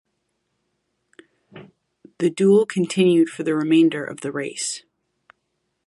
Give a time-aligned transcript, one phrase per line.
[2.17, 4.81] The duel continued for the remainder of the race.